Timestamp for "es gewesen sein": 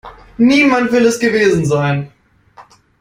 1.05-2.11